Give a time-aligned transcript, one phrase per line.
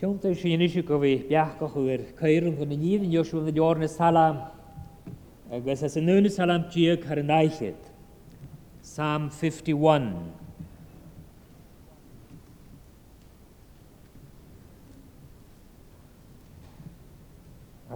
[0.00, 2.04] Tionta sin isio go o'r beachcha hwn
[2.48, 4.38] yn chun na níomh Joshua na deorna salam
[5.58, 7.90] agus as anúna salam diag ar an aichid.
[8.88, 10.06] Psalm 51.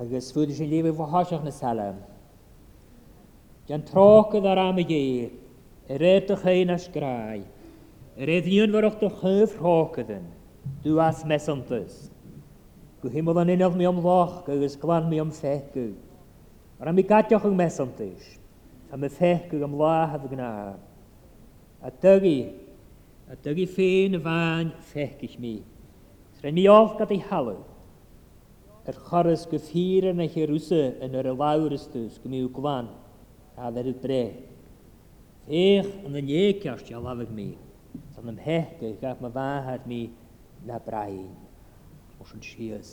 [0.04, 2.04] agus fuidir sin líomh bhthaiseach na salam.
[3.70, 5.02] Gan tráchad ar am dhé,
[6.04, 7.48] réit a chéine yn gráid,
[8.20, 10.34] réad dionharachta chuh rácadan
[10.82, 12.10] dúas mesantas.
[13.02, 15.92] Go himmal an inmh mi am lách agus glan mi am fecu.
[16.80, 18.38] Ar am mi gaiteach an mesantais,
[18.90, 20.74] Tá me fecu am látheh gná.
[21.82, 22.52] A tugaí
[23.30, 25.36] a tugaí féin a bhain mi.
[25.42, 25.62] mí.
[26.40, 27.58] Sre mí ágad í halú.
[28.86, 32.88] Ar choras go yn na cheúsa in yr ylawr ystwys go míú gwan
[33.56, 34.24] a ar bre.
[35.48, 37.56] Éch an na éceart a lafah mi.
[38.14, 40.10] san am heca gaf ma bhathad mi
[40.68, 41.28] na brain
[42.22, 42.90] os yn sias.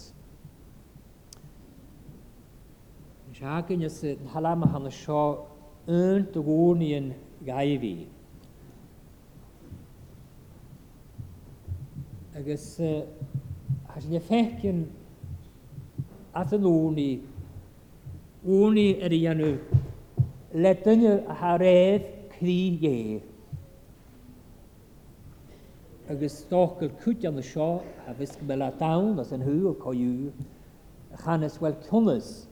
[3.30, 5.22] Nes agyn ys yn halama han y sio
[5.98, 7.08] yn dy gwni yn
[7.48, 7.94] gaifi.
[12.38, 12.68] Agos
[13.92, 14.82] has yn effeithio'n
[16.42, 17.10] at yn wni
[18.52, 19.52] i yr ianw
[20.64, 23.31] ledyn yr haredd cri iech
[26.10, 30.32] agus stáil chuit an seo a bhís go bela dam as en thuúil coú
[31.24, 32.48] chanas bhfuil cumas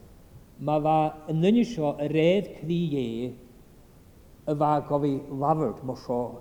[0.59, 3.33] má ma va nunne seo a red crí dhé
[4.47, 5.58] a bha go bhí mo mar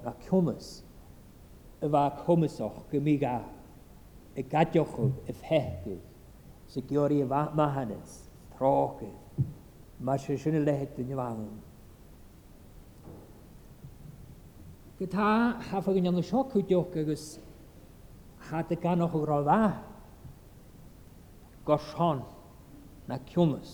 [0.05, 0.83] na cumas
[1.83, 3.34] a bha cumasach go mí ga
[4.36, 6.05] i gaideochu i fhechcuid
[6.69, 9.47] sa georí a bha mahanas tráchaid
[10.01, 10.95] mar sé sinna lehéit
[14.99, 15.25] Gyda
[15.71, 17.25] haffa yn y sio cwdiwch agos
[18.49, 19.59] had y gan o'ch rofa
[21.69, 22.25] gorsion
[23.07, 23.71] na cwmys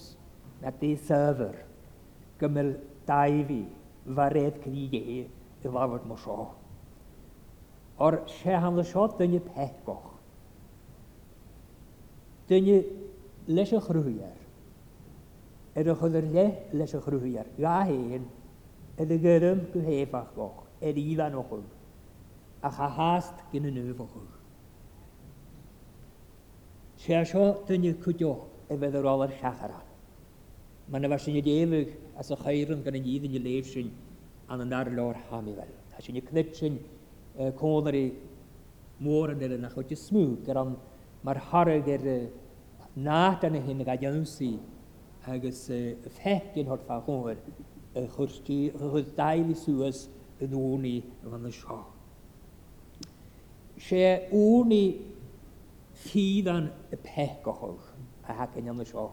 [0.60, 0.90] na di
[2.38, 2.76] gymryd
[3.08, 3.58] dau fi
[4.18, 5.24] fared cnig e i
[5.72, 6.44] lawr mo sio.
[8.04, 10.10] O'r se han sio dyn i pech goch.
[12.48, 12.76] Dyn i
[13.48, 14.36] leis o chrwyr.
[15.74, 16.46] Er oedd yr le
[16.76, 17.48] leis o chrwyr.
[17.64, 18.28] Ga hen,
[19.00, 21.62] er gyrwm gyrym gyhefach goch er ifan ochr,
[22.62, 24.24] a cha hast gyn yn yf ochr.
[27.00, 28.34] Se a sio dyn ni cwdio
[28.68, 29.80] e fydd yr olar siachara.
[30.92, 33.88] Mae na fasyn i ddefyg as a chairn gan yn iddyn i leif sy'n
[34.52, 35.70] an yn ar lor hami fel.
[35.96, 36.76] A sy'n i cnit sy'n
[37.60, 38.04] cwnar i
[39.04, 42.04] môr yn yr yna chwyd i smwg gyr er ond mae'r harag er
[43.08, 44.50] nad yn y hyn ag adiansi
[45.32, 45.80] agos y
[46.18, 47.40] ffec yn hort ffa chwyr
[48.12, 50.04] chwrsti, chwyd dael i sŵas
[50.44, 51.78] yn ŵn i fan y sio.
[53.88, 54.00] Se
[54.32, 54.82] ŵn i
[56.04, 57.76] thídan y pech gochol,
[58.28, 59.06] a hac yn y sio.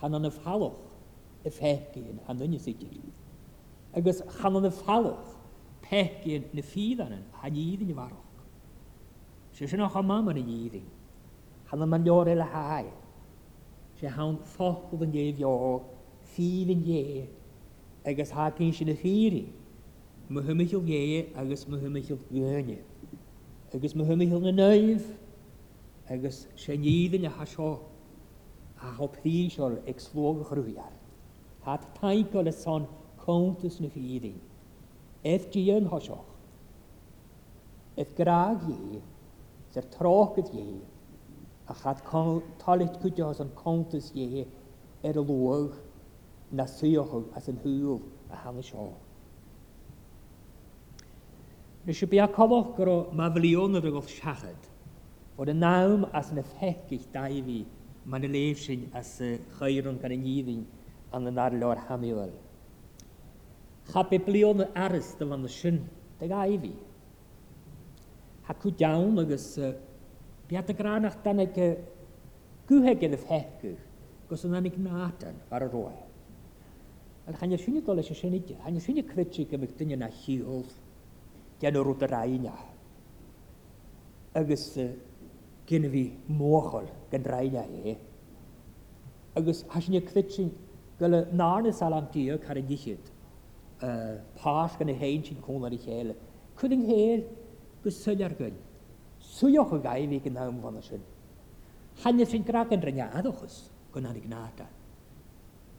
[0.00, 2.96] Chan yn y ffalwch y fech gyn, han yn y sicr.
[3.98, 5.32] Agus chan yn y ffalwch
[5.86, 8.30] pech gyn y ffydd ffídan yn, han iddyn i farwch.
[9.54, 10.88] Se sy'n ochr mam yn y iddyn.
[11.70, 12.88] Chan e yn y lior el hau.
[13.94, 15.52] Se hawn thochol yn ie fio,
[16.32, 17.24] ffíl yn ie,
[18.06, 19.42] agus hácinn sin na fíri,
[20.32, 22.76] mu thuimiisiil géé agus mu thuimiisiil gúine,
[23.76, 25.06] agus mae thuimiisiil na nuimh
[26.14, 27.70] agus sé níidir na hasho.
[28.84, 30.92] a hoprí seir ag slóga chruúar.
[31.64, 34.36] Hat taig le son kontus na fíring.
[35.24, 36.26] Efdí an hoiseoch.
[37.96, 39.00] If graag dhé
[39.94, 40.80] troch trágad dhé
[41.68, 42.04] a chat
[42.58, 44.42] talit go an contas dhé
[45.04, 45.72] ar er a luach
[46.54, 47.96] na suothú as yn hwyl
[48.30, 48.88] a hana seo.
[51.86, 54.60] Nus se bea comach go mafiliona a goh siachod,
[55.36, 57.56] bod y nawm as yn effeg eich dau fi,
[58.06, 60.62] mae'n y leif sy'n as y chyrwn gan y niddi'n
[61.16, 62.32] an yn arlo ar hamiol.
[63.90, 65.78] Cha biblion y aris dyl an y sy'n
[66.20, 66.72] dy gai fi.
[68.46, 69.48] Ha cw iawn agos
[70.48, 71.56] biad y granach dan ag
[72.68, 73.80] gwyheg yn effeicig
[74.30, 76.03] gos yna'n anig ar y roi.
[77.26, 78.58] Al chan ysyn i dole sy'n sy'n idia.
[78.66, 80.64] Han ysyn i crytig am ydyn yna hiol.
[81.62, 82.48] Dian o'r rwyd rai ein
[84.36, 84.64] Agus
[85.70, 86.02] gen fi
[86.36, 87.94] mwchol gen rai ia e.
[89.40, 90.52] Agus hasyn i crytig
[91.00, 93.00] gyle narn y salam dia car y dichyd.
[94.42, 95.80] Pas gan y hein sy'n cwn ar
[96.54, 97.22] Cwyd yng nghyr,
[97.82, 98.54] gwrs syl ar gyn.
[99.34, 101.02] Swyoch o gael fi gynnawm fan o sy'n.
[102.04, 103.56] Han ysyn graag yn rhaid ia adwchus
[103.96, 104.68] gynnaw'n ignata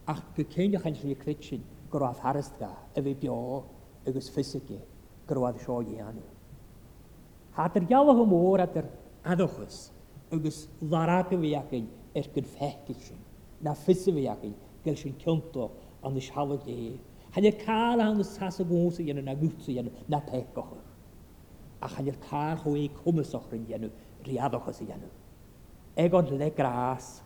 [0.08, 1.62] ach go céineach an srí critin
[1.92, 3.64] go rah harrasca a bheith beá
[4.12, 4.78] agus fisice
[5.32, 6.22] goráh seo dhéanú.
[7.56, 8.86] Tá ar geala go mór a ar
[9.34, 9.78] adochas
[10.38, 10.60] agus
[10.94, 11.88] laracha bhíhecinn
[12.22, 13.22] ar gur feicil sin
[13.70, 14.54] na fisa bhíhecinn
[14.88, 15.66] gal sin ceúnta
[16.04, 17.00] an is hala é.
[17.34, 20.78] Chaine cála an sasa gwrs i'n yna gúsa i'n na pecocha.
[21.82, 23.90] A chanyr cael hwy cwmys o'ch rin dhéanú
[24.28, 25.04] riadochas i'n.
[25.98, 27.25] Eg an le gras,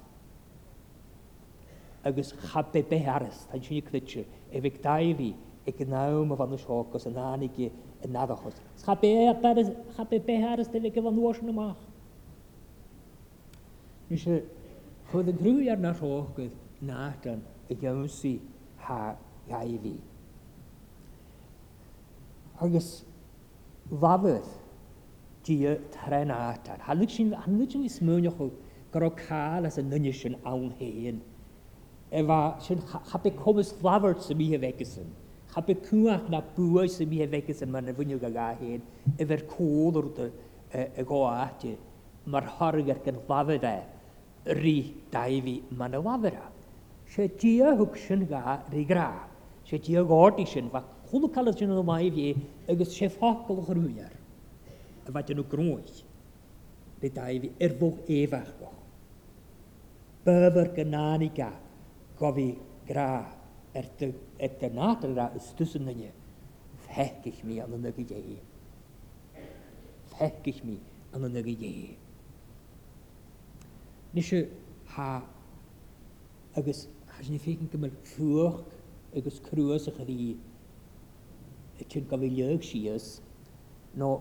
[2.10, 2.32] agus
[2.74, 4.24] be beharas, ta'n siŵn sy'n clytio,
[4.58, 5.30] efig daili,
[5.66, 7.68] e gnaum o fan y sioc, os yn anigi
[8.08, 8.58] yn adachos.
[8.84, 11.84] Chabbe beharas, efig gyfan wos yn ymach.
[14.10, 14.40] Nes e,
[15.12, 16.56] chwyd y grwy ar na sioc, gydd
[16.90, 18.34] nadan, y gywnsi
[18.88, 19.02] ha
[19.52, 19.98] gaili.
[22.64, 22.90] Agus,
[25.50, 26.82] di y tren atar.
[26.90, 27.32] Hanig sy'n
[27.90, 28.50] smwnioch o
[28.94, 31.22] gyro cael as y nynnysion awn hen.
[32.12, 32.82] Er war schon
[33.14, 35.06] habe kommes flower zu mir weggesen.
[35.56, 38.82] Habe kuach na bua zu mir weggesen man vunyo gaga hen.
[39.18, 40.30] Er wer kool oder
[40.74, 41.78] e goate.
[42.26, 43.82] Mar harger kan lavada.
[44.46, 46.50] Ri daivi man lavera.
[47.08, 49.14] Se tia hukschen ga rigra.
[49.70, 52.36] Se tia gortishin va kulkalashin no mai wie
[52.68, 54.12] agus chef hakkel gruyer.
[55.14, 56.04] Wat yn o groes.
[57.04, 58.52] Ri daivi erfog efach.
[60.26, 61.54] Bever gananiga
[62.20, 62.48] gofi
[62.88, 63.26] gra
[63.80, 64.08] er de
[64.46, 66.10] et de naterra is tussen je
[66.88, 68.12] fek ich mi an yna gyd
[70.18, 70.76] fek ich mi
[71.16, 71.96] an de nes
[74.16, 74.42] nische
[74.96, 75.10] ha
[76.58, 76.82] agos
[77.14, 78.60] has ni gymryd ffwch
[79.18, 80.20] agos crwys kruase gri
[81.80, 83.10] y tyn gofi leuk si is
[84.02, 84.12] no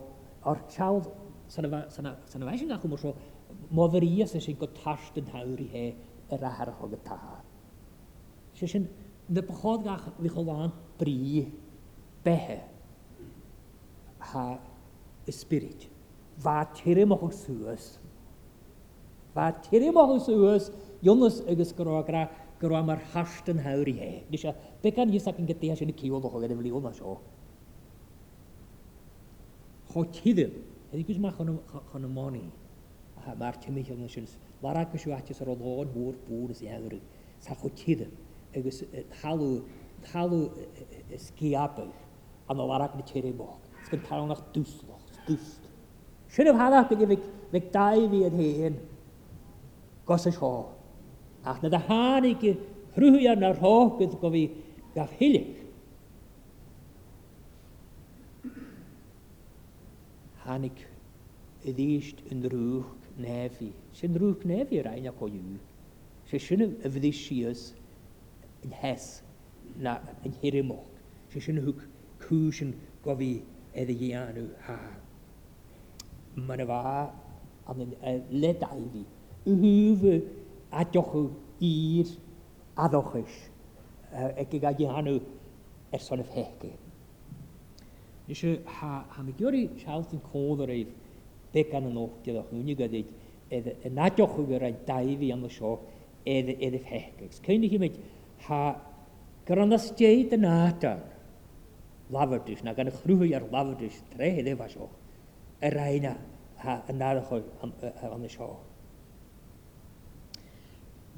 [0.53, 1.11] ar child
[1.55, 3.11] sanna sanna sanna weising nach mo so
[3.77, 5.85] mo verie se go tarsten hauri he
[6.35, 7.38] er har hogetah
[8.59, 8.85] sé sin
[9.37, 11.53] na bchodgach bhí choláán bri
[12.27, 12.57] behe
[14.31, 14.47] ha
[15.31, 15.89] spirit.
[16.43, 16.59] Bá
[17.11, 17.99] mo suasúas.
[19.35, 20.65] Bá tíirimachchas suasúas
[21.03, 24.25] Jonas agus gorágra go ra mar i, an hairí hé.
[24.31, 27.19] Dí yn becan hí an getté sinna cíolalacha le bhlíonna sio.
[29.93, 30.51] Cho tiidir,
[30.93, 32.51] Hedi gus mar chuna máí
[33.27, 34.27] a mar tiimiich an sin,
[34.63, 37.01] Barachas siú aite ar an láin mór bú is éú
[37.41, 38.09] sa cho tiidir
[38.59, 38.79] agus
[39.23, 40.41] halú eh, halú
[41.25, 41.99] sciapaich
[42.51, 43.57] an bhharach na tíir bach.
[43.83, 45.63] Is gon tarnach eh, dúslach eh, dúst.
[46.35, 48.77] Sin bhhanach go bh daimhí an héon
[50.09, 50.57] go y seá.
[51.51, 52.43] Ach na hrwy hánig
[52.97, 53.47] hrúí an
[54.01, 54.45] gyd go fi
[54.95, 55.43] gaf gah
[60.49, 60.71] Hân i
[61.69, 63.67] y ddysd yn rwch nefi.
[63.93, 65.59] Sŵn rwch nefi rai ein ac o yw.
[66.31, 67.67] Sŵn sy'n y fyddys sias
[68.67, 69.05] yn hes
[69.87, 69.93] na
[70.27, 70.79] yn hirimo.
[71.33, 72.71] Sy'n sy'n hwg yn
[73.05, 73.33] gofi
[73.79, 74.79] edrych i anw ha.
[76.49, 76.79] Mae'n fa
[77.69, 79.03] am yn e, ledau fi.
[79.49, 80.03] Yhyf
[80.79, 82.11] a diolch i'r
[82.85, 83.37] addochys.
[84.13, 85.17] Ac e, i e, gael i anw
[85.95, 86.73] erson y fhegi.
[88.29, 90.91] Nisio ha, ha mi gyrru siawt yn codd o'r eif
[91.55, 93.15] began yn ochdiad o'ch nhw'n i gydig
[93.57, 95.77] edrych yn adioch o'r ein dau fi am y sio
[96.29, 97.31] edrych edrych fhegi.
[97.47, 97.97] Cyn i chi mynd
[98.41, 98.77] ha
[99.47, 101.03] grannas jeit yn adar.
[102.11, 104.87] lafardys, na gan y chrwy ar lafardys, tre hynny efa sio,
[105.69, 106.15] yr aina
[106.63, 107.29] ha yn arach
[107.61, 108.49] am y sio.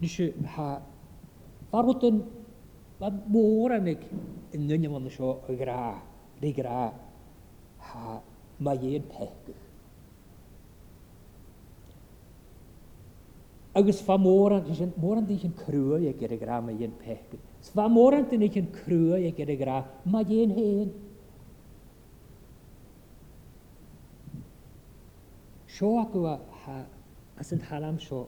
[0.03, 0.09] i,
[0.57, 0.67] ha,
[1.71, 2.19] farwyd yn,
[3.00, 4.03] ma môr anig
[4.57, 5.79] yn nyn am y sio y gra,
[6.43, 6.89] rei gra,
[7.93, 8.19] ha,
[8.61, 9.70] mae e'n pegwch.
[13.81, 17.39] agus fa moran, mórant mórant an cruúa ag gyda gra a dhéon pecha.
[17.63, 20.91] Sfa mórant in an cruúa ag gyda gra ma dhéon héin.
[25.71, 26.77] Seo acu ha,
[27.41, 28.27] sy'n an am sio,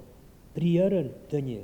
[0.57, 1.61] briar yn dynnu,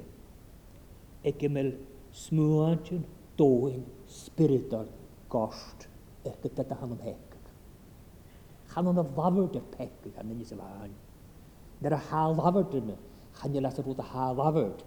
[1.25, 3.05] e ag gymil yn
[3.39, 4.89] dóin spiritol
[5.33, 5.87] gosht
[6.27, 7.45] e gyda da hanam hecag.
[8.73, 10.97] Chanon a lafyrd ar pecag a nynnu sy'n fahan.
[11.81, 12.99] Dyr a ha lafyrd yna
[13.41, 14.81] chanelat a rwyd a ha lafyrd,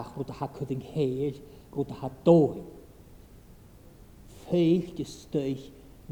[0.00, 1.38] ach rwyd a ha cydding heil,
[1.74, 2.64] rwyd a ha dohi.
[4.44, 5.64] Feich ystych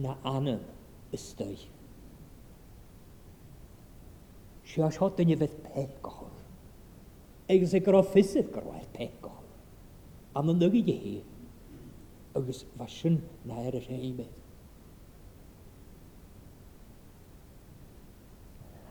[0.04, 0.60] na anam
[1.16, 1.66] ystych.
[4.66, 6.32] Si as hod yn yfed peth gohor.
[7.54, 9.46] Egus e gyro ffisif gyrwaith peth gohor.
[10.36, 11.14] A yn nygyd i hi,
[12.36, 14.32] agus fasyn na er eich eime.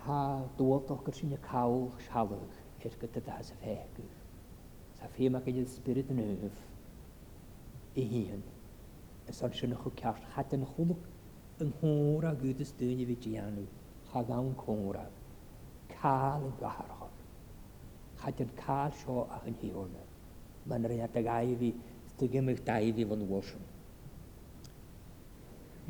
[0.06, 0.18] ha
[0.60, 2.51] dŵl dogar sy'n y cawl sialwg
[2.89, 4.04] cirka te das a fegu.
[5.00, 6.58] Sa fi ma gyd spirit nöf
[7.98, 8.44] i hyn.
[9.30, 11.01] Ys o'n sy'n ychw cael chat yn chwlwg
[11.63, 13.65] yng nghwra gyd ys dyn i fi dianw.
[14.12, 15.06] Chagawn cwra.
[15.96, 17.15] Cael yn gaharchon.
[18.22, 20.06] Chat yn cael sio ach yn hwnna.
[20.70, 21.74] Mae'n rhaid ag ai fi
[22.13, 23.65] stygym eich dau fi fod yn fo'n wosion.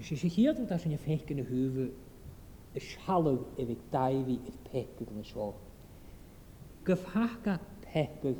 [0.02, 1.90] Ys chi oedd yn dasyn i ffeich yn y hwfw
[2.75, 5.52] y sialw efo'i dau fi i'r pec gyda'n sio
[6.86, 8.34] gefahka pehkö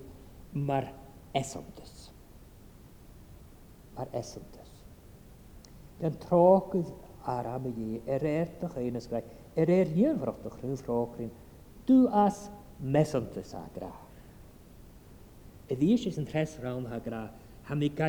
[0.56, 0.88] mae'r
[1.36, 1.94] esodus.
[3.98, 4.72] Mar esondes.
[6.02, 6.86] Den tråkig
[7.32, 9.24] arame je er er te geen is krijg.
[9.56, 11.32] Er er hier vrog te groen vrogrin.
[11.86, 12.50] Tu as
[15.66, 17.32] Y ddys ys yn tres rawn a gra,
[17.66, 18.00] Ham ik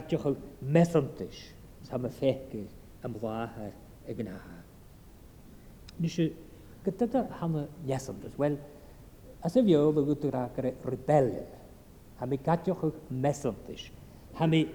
[0.61, 2.67] mesodus, sam y fehkig
[3.05, 3.73] am fwaher
[4.07, 4.59] y egnaha.
[5.99, 6.19] Dus
[6.85, 8.59] gyda dat ham y mesodus, Wel,
[9.43, 11.45] a se vio de gutura cre repelle
[12.17, 12.77] ha mi katjo
[13.11, 13.91] meseltish
[14.35, 14.67] ha mi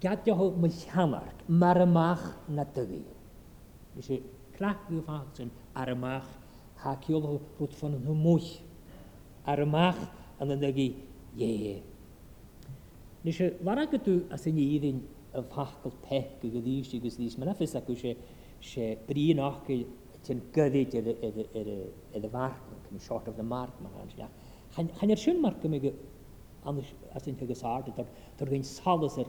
[0.00, 1.38] katjo mechanark
[3.96, 4.16] is je
[4.56, 6.26] klaar gevaar zijn aramach
[6.82, 8.58] ha kjol rut van een mooi
[9.44, 9.98] aramach
[10.38, 10.92] en dan denk je
[11.32, 11.80] je
[13.20, 14.06] dus je waar tek
[19.66, 19.86] is
[20.24, 20.84] ti'n gyddi
[21.54, 22.60] i'r farc,
[22.92, 24.30] yn short of the mark mae'n rhaid.
[24.76, 29.28] Chan i'r siwn marc ymwg as yn hygys ard, dwi'n gyn salus yr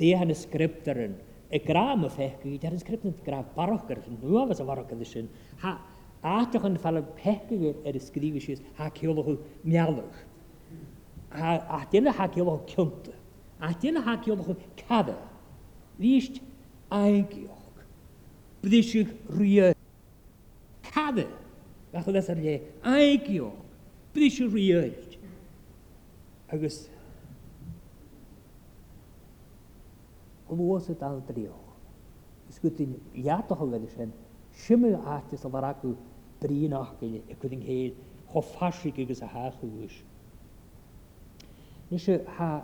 [0.00, 1.16] dehan y sgriptar yn,
[1.54, 4.68] y graf y ffech gyd, ar y sgriptar yn graf barwch hyn, nŵaf as y
[4.68, 5.30] farwch gyr ddysyn,
[5.70, 5.74] a
[6.34, 9.32] atach yn ffal y pech gyr yr ysgrif ysys, ha ciolwch
[9.68, 10.22] mialwch.
[11.34, 13.08] Ha, a dyna ha ciolwch cynt,
[13.64, 14.56] a dyna ha cadw.
[14.86, 15.16] cadda,
[15.94, 16.40] Wisht
[16.90, 17.84] aigioch,
[18.64, 19.73] bydysig rhywio
[21.08, 21.26] ave
[21.92, 22.54] a chulas ar lé
[22.92, 23.46] aiciú
[24.14, 25.16] bríisiú riid
[26.48, 26.88] agus
[30.88, 31.54] y dal drío.
[32.48, 34.12] Is go dtín jaatachá le sin
[34.52, 35.96] siimi áte sa bhar acu
[36.40, 39.94] bríínachcéile i chudin héad cho hoffasig agus a háchaúis.
[41.90, 42.62] Nes se ha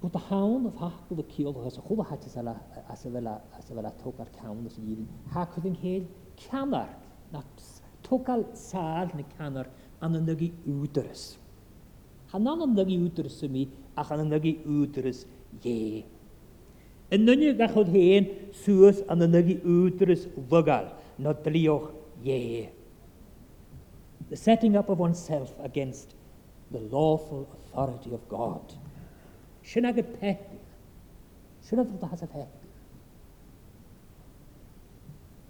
[0.00, 2.40] Go a hán a hapul a keolchas a chohaite sa
[3.10, 3.92] bhile sy'n cean a
[4.24, 5.06] dhéann.
[5.34, 6.88] Thcuing héad ceanar
[7.32, 7.40] na
[8.06, 9.66] tógáil sáil na ceanar
[10.00, 11.36] an na nugaí úteras.
[12.30, 13.62] Tá ná an nugaí úteras ymi
[14.00, 15.18] ach an na nugaí úteras
[15.64, 16.04] ie.
[17.10, 18.24] Yn nunne ga chud héin
[19.10, 20.86] an na nugaí úteras fygal,
[21.18, 21.88] na dlioch
[22.22, 22.70] ie.
[24.30, 26.14] The setting up of oneself against
[26.70, 28.62] the lawful authority of God.
[29.68, 30.48] 신학의 백,
[31.62, 32.48] 신학도 하자 백.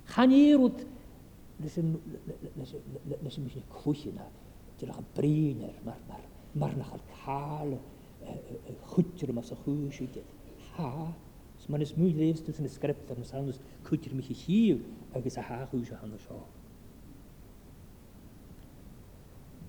[0.06, 0.64] 한이로
[1.62, 2.00] lesyn
[2.56, 2.82] lesyn
[3.22, 4.26] lesyn mis chwyna
[4.78, 6.18] dylach briner mar mar
[6.56, 7.72] mar nach al cael
[8.94, 10.30] chwytr mas o chwys i dyd
[10.76, 10.90] ha
[11.58, 13.58] so man is mwy leis dys yn y sgript ar ysan dys
[13.88, 14.80] chwytr mi chi hiw
[15.18, 16.40] agos a ha chwys o han sio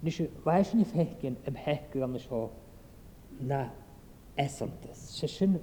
[0.05, 2.45] Nes i waes ni ffegyn ym y sio
[3.51, 3.61] na
[4.39, 5.53] esoltas se sin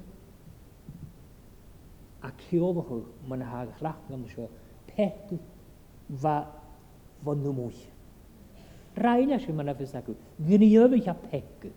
[2.22, 2.96] a ceobachu
[3.28, 4.46] man ha chlach am seo
[4.96, 5.36] petu
[6.22, 6.36] va
[7.24, 7.76] van no mui.
[9.04, 10.12] Raine se man fis acu
[10.46, 11.70] gniöbe a peke.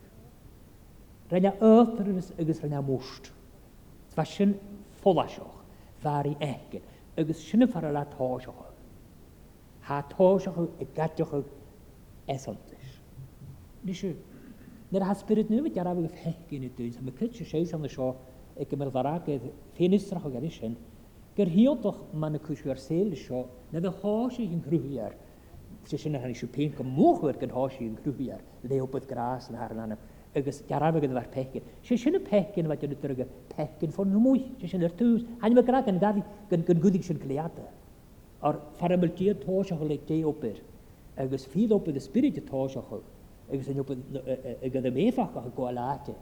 [1.32, 2.00] Rena oedd
[2.42, 3.32] agus rena must.
[4.16, 4.52] Va sin
[5.02, 5.56] folasioch
[6.04, 6.82] vari eke
[7.22, 8.66] agus sinne far la táisioch.
[9.90, 11.40] Tá táisioch i gaideochu
[12.28, 12.86] esoltas.
[13.86, 13.94] Ní
[14.90, 17.72] Nid has byryd nhw wedi araf yw'ch hech gyn i dwi'n mae cyd sy'n siaws
[17.78, 18.06] am y sio
[18.56, 19.44] y gymryd ddaragedd
[19.78, 20.74] ffeinistrach o garisyn,
[21.38, 25.14] gyrhiodwch ma'n y cwysio ar seil sio, nid y hos i yn grwyar,
[25.92, 28.42] sy'n hynny sy'n pen gymwchwyr gan hos i yn grwyar,
[28.72, 30.02] leobydd gras yn harnan am,
[30.42, 31.70] agus garabag yn fawr pechyn.
[31.86, 34.98] Se sy'n y pechyn fe dyn nhw'n dyrga pechyn ffôn nhw mwy, se sy'n yr
[35.04, 35.22] tŵs.
[35.46, 37.70] Hain mae graag yn dadi gan gwydig sy'n gliada.
[38.42, 40.58] O'r ffaramil dia tos o hwyl eich deo byr,
[41.22, 43.06] agus ffydd o bydd y spirit y tos o hwyl
[43.52, 43.72] agus e.
[43.72, 46.16] an agad a méfach a go láte.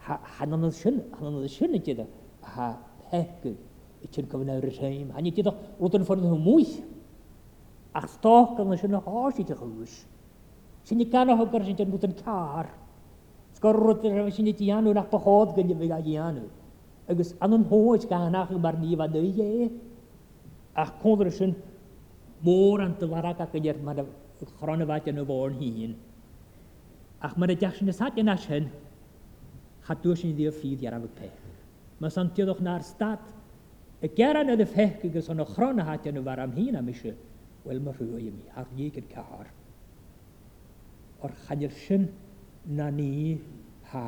[0.00, 1.00] Han sin
[1.48, 2.06] sinna tiide
[2.42, 2.76] ha
[3.10, 3.56] hecu
[4.02, 6.80] i tin gona réim, Hanní tiad útan fan hu múis.
[7.94, 10.04] Ach stá gan sinna háíte chuúis.
[10.84, 12.68] Sinna gan gar sin den bút an cár.
[13.54, 16.48] Sá ru a sinna tíanú nach paád gan bh a dhéanú.
[17.08, 19.70] agus an an hóis ga nach mar níomh a dhé
[20.76, 21.54] ach chundra sin
[22.44, 23.96] mór an do bhara a go dhéir mar
[24.60, 25.94] chronahhaite an bhór híín.
[27.26, 28.66] Ac mae'r deall yn ysad yn hyn,
[29.86, 31.24] chadwys sy'n ddiw'r ffydd iar am peth.
[31.24, 31.56] pech.
[31.98, 33.24] Mae santioddwch na'r stad,
[34.04, 37.16] y geran ydw'r ffeth gygys o'n ochron a hatian nhw far am hun am eisiau,
[37.66, 39.48] wel mae rhyw i mi, ar ni yn car.
[41.26, 42.04] O'r chanyr sy'n
[42.78, 43.08] na ni
[43.90, 44.04] ha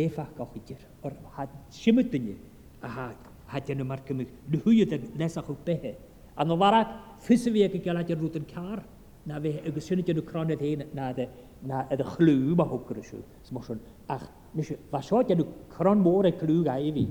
[0.00, 1.44] efa gochidir, o'r ha
[1.82, 2.38] simydyn ni,
[2.80, 3.04] a ha
[3.52, 5.92] hatian y mar cymryd, nhw hwyd yn nesach o'r behe.
[6.40, 8.86] A no farag, ffysaf fi ag y gael hatian rwyd yn car
[9.26, 13.20] na bheith agus sinna nhw crona hyn na a chlú a thugur siú
[13.54, 14.24] mar sin ach
[14.92, 15.46] bhaá nhw
[15.76, 17.06] cron mór a clú a éhí.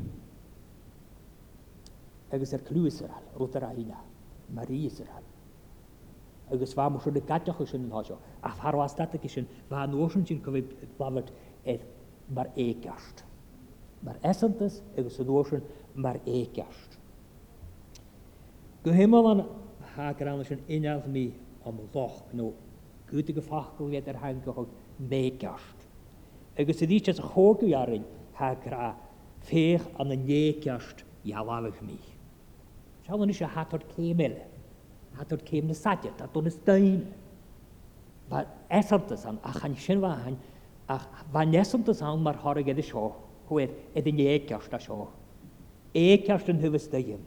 [2.34, 3.98] Agus ar e'r clú Israel rútar yr hína,
[4.54, 5.24] Marí Israel.
[6.52, 10.52] Agus bhá mar sinna e gaiteach sin hosio a thharhastata sin bhá nósin sin go
[10.52, 10.66] bhíh
[10.98, 11.30] blavat
[12.32, 13.24] mar éceast.
[14.04, 15.62] Mar esantas agus an nósin
[15.96, 16.98] mar éceast.
[18.84, 19.46] Go Gwyhymol yn
[19.94, 20.60] há an sin
[21.08, 21.24] mi
[21.68, 22.24] am loch
[23.10, 24.64] y gyffochol fi edrych yn ar hain go
[25.12, 25.86] mé ceart.
[26.62, 28.04] Agus ydy tes chógu arin
[28.38, 28.92] ha gra
[29.50, 31.98] féch an yn ie ceart iawalig mi.
[33.06, 37.02] Siawl yn eisiau hatod cemel, ele, hatod ceim na sadiad, a dôn ysdain.
[38.30, 40.38] Ba esamtas an, a chan sy'n fa hain,
[40.94, 41.00] a
[41.34, 43.08] fa nesamtas an mae'r horig edrych sio,
[43.50, 45.08] hwyr edrych ie ceart a sio.
[45.98, 47.26] E ceart yn hyfysdaim.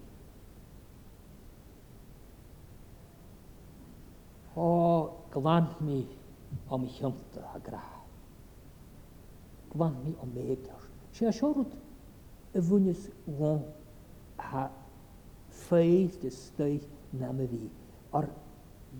[4.56, 6.06] O, glan mi
[6.68, 7.84] o mi hiwmta a gra.
[9.74, 10.82] Glan mi o meidio'r.
[11.16, 11.72] Si a siorwyd
[12.56, 13.62] y fwynys gwan
[14.44, 14.66] a
[15.66, 16.76] ffeith dy stau
[17.16, 17.64] na y fi.
[18.12, 18.28] O'r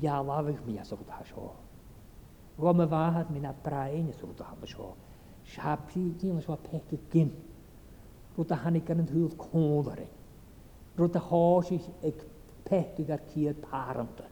[0.01, 1.51] ialafych mi a sogwyd ha sio.
[2.57, 4.95] Gom y fahad mi na brain y sogwyd ha sio.
[5.53, 7.33] Siapri dyn sio pech y gyn.
[8.33, 10.15] Rwy'n da hannig gan yn hwyl cwnd ar ein.
[10.97, 12.25] Rwy'n da hos i'ch
[12.65, 14.25] pech gyda'r cyd paramta.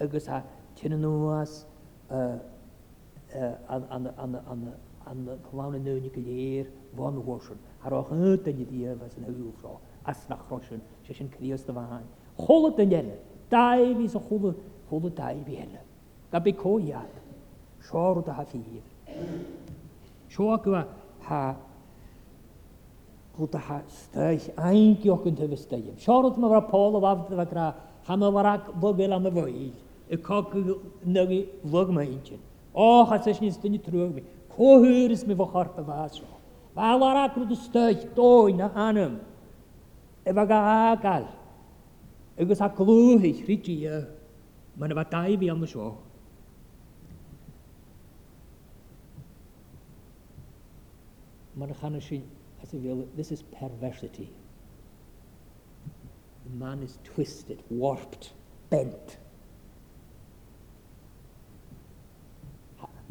[0.00, 0.38] Agus a
[0.80, 1.64] Tinnuas
[2.10, 2.40] an
[3.30, 7.58] cyflawn yn newnig y leir fan hosion.
[7.86, 9.72] Ar o'ch yn ydyn i ddiaf as yn hwg rho,
[10.08, 12.04] as na chrosion, sy'n sy'n crios dy fahan.
[12.38, 13.16] Chwlod yn yna,
[13.52, 14.56] dau fi sy'n chwlod,
[14.88, 15.80] chwlod dau fi yna.
[16.32, 17.12] Ga be co iad,
[17.88, 18.84] sior o da ha ffyr.
[20.34, 20.82] Sior gwa e,
[21.30, 21.42] ha
[23.38, 25.96] gwrdd ha stell ein giog yn tyfystyym.
[26.04, 27.66] Sior o dyma fara pol o fafd yma gra,
[28.10, 29.76] ham o fara bobl am y fwyd
[30.10, 32.38] y cogu nagi logma inchen.
[32.74, 34.24] O hasach nis dini trugmi.
[34.50, 36.24] Ko hyris mi vakhar pa vaso.
[36.76, 39.20] Valara krudu stöj toy na anam.
[40.26, 40.58] E vaga
[40.94, 41.28] akal.
[42.38, 44.02] Egus akluhi riti ya.
[44.76, 45.96] Man va tai bi am sho.
[51.54, 52.22] Man khanashin
[52.62, 52.74] as
[53.16, 54.28] this is perversity.
[56.44, 58.32] The man is twisted, warped,
[58.70, 59.16] bent.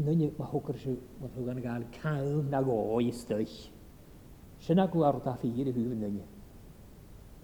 [0.05, 3.11] nynnu ma hwgr siw ma yn gael cael na go i
[4.59, 6.25] Sy'n agw ar da ffyr i hwyf nynnu.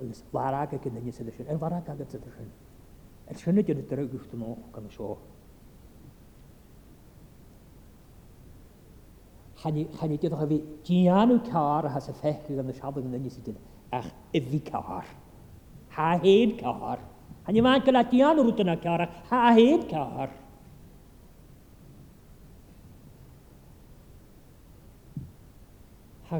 [0.03, 1.47] Agus warag ag yn nynnu sydd eisiau.
[1.51, 2.49] Er warag ag yn sydd eisiau.
[3.31, 5.13] Er syna y drwy gwyft yn o'ch gan y sio.
[9.65, 10.57] Chani dydwch a fi,
[10.89, 13.67] dianw car has y ffech gan y siabod yn nynnu sydd eisiau.
[14.01, 15.07] Ach, yfi car.
[15.95, 16.99] Ha hed car.
[17.47, 19.07] Chani mae'n gyda dianw rwyd yna car.
[19.31, 20.41] Ha hed car.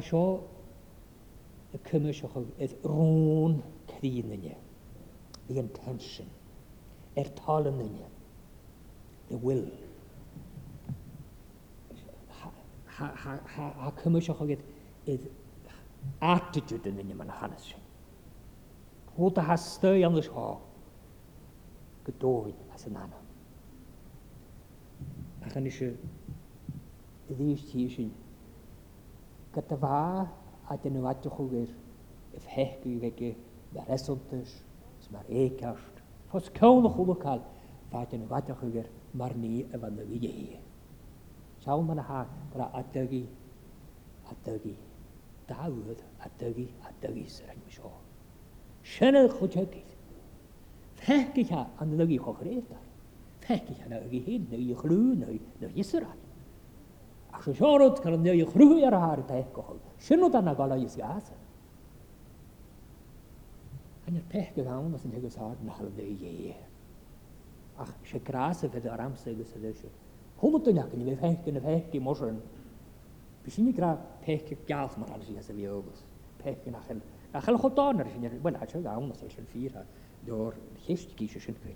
[0.00, 0.44] sio
[1.72, 2.28] Tá seo a cymysio
[2.58, 3.54] id rún
[3.96, 4.52] yn
[5.48, 6.26] the intention,
[7.16, 8.06] er tal yn talanine,
[9.28, 9.64] the will.
[12.96, 14.64] Ha cymys o'ch id
[15.14, 15.26] id
[16.34, 17.70] attitude yn unig yn hanes.
[19.16, 20.46] Hwta ha hastau am ddys ho,
[22.08, 23.20] gydofyn as yn anna.
[25.46, 25.96] Ac yn eisiau,
[27.32, 28.14] ydych ti eisiau
[29.56, 29.96] gyda fa
[30.70, 31.52] a dyn nhw adwch o'r
[32.38, 33.28] if hech yw gege
[33.76, 34.52] mae'r esontys,
[35.14, 36.02] mae'r eicast.
[36.32, 37.40] Fos cawn o chwlwcal,
[37.92, 38.90] fa dyn nhw adwch o'r
[39.20, 40.46] mae'r ni y fan nhw i ddehi.
[41.64, 42.20] Sawn ma'n ha,
[42.52, 43.22] gyda adygu,
[44.34, 44.74] adygu,
[45.48, 47.94] dawyd, adygu, adygu sy'n rhaid mysio.
[48.92, 49.96] Sianel chwtiogydd.
[51.00, 52.84] Fech gyd ha, anna nhw i chwch yr eithaf.
[53.48, 55.90] Fech gyd ha, hyn, nhw i chlw, nhw i
[57.44, 59.80] Шошорот кэрнэ я хрүү яра хаар пэккохол.
[60.00, 61.24] Шину дана гала ис яас.
[64.06, 66.54] Анер пэкке гаун бас нэг саар нахал дэ е.
[67.78, 69.80] Ах ше красе фэ дарам сэгэс дэш.
[70.40, 72.40] Хомот нэг нэг пэкке нэг пэкке мошен.
[73.44, 76.00] Бишини гра пэкке гялс мар алж яс ви өгс.
[76.42, 77.00] Пэкке нахал
[77.32, 79.84] нахал хотонер шинер бэл ача гаун бас шен фира
[80.24, 80.54] дор
[80.86, 81.74] хешт кишешен кэ.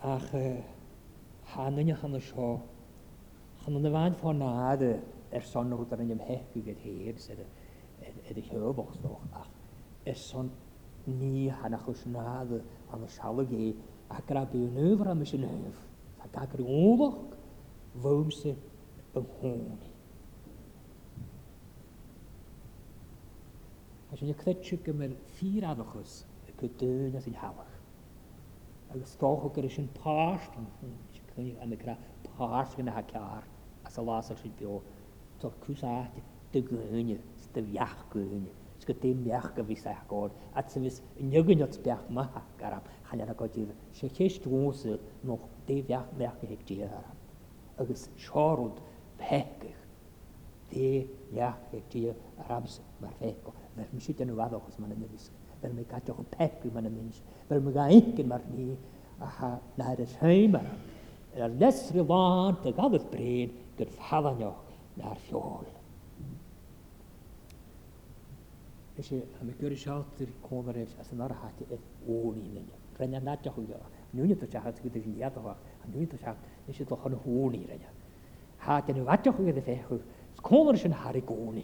[0.00, 0.60] Ах э
[1.54, 2.60] hanna hanna seo
[3.64, 4.82] Chan yn y fan ffordd nad
[5.38, 7.40] er son o'r dar yn ymhech i gyd heg sydd
[8.32, 10.50] ydy hyrboch stoch ach er son
[11.18, 13.70] ni hanach o'r snad an o'r sialag e
[14.16, 15.80] a gra byw'n yfra mys yn hyf
[16.24, 17.18] a gagri oboch
[18.06, 18.60] fawm sy'n
[19.20, 19.86] ynghwn
[24.08, 27.74] A sy'n ychydig gymryd ffyr adochus y gydyn a sy'n hawach.
[28.88, 30.70] Ac ysdoch o gyrra yn hwn
[31.38, 33.42] ni an kra pars gan ha kar
[33.86, 34.80] as a las sy bio
[35.40, 35.94] to kusa
[36.52, 37.18] de gönje
[37.54, 38.50] de jach gönje
[38.82, 40.96] sko de merk vi sa god at se vis
[41.30, 42.24] njögen jot berg ma
[42.60, 46.90] garab han ja god dir se kest rose noch de jach merke hek dir
[47.80, 48.80] agus chorod
[49.20, 49.74] pekig
[50.72, 50.86] de
[51.34, 52.14] gyhech hek dir
[52.48, 55.30] arabs mar feko mer mi sit en wado kos man nevis
[55.62, 57.16] Fel mi gadwch yn pep i ma'n y mynd.
[57.48, 58.76] Fel mi gael eich gyda'r ni.
[59.26, 59.48] Aha,
[59.80, 60.78] na'r ysheim ar am
[61.38, 64.52] yr nes rywad y gafodd bred gyrffafan o
[64.98, 65.68] na'r fiol.
[68.98, 72.74] Ese am y gyrwys alt i'r cofr ef as yn arhat e o'n i'n mynd.
[72.98, 73.78] Rhaid na nad ychwy o.
[74.16, 75.62] Nwyn ydych chi'n hachod gyda'r fiad o fach.
[75.78, 77.94] A nwyn ydych chi'n hachod nes ydych chi'n hwn i'r ena.
[78.66, 80.02] Ha gen i wadach gyda fechw.
[80.42, 81.62] Cofr sy'n har i goni.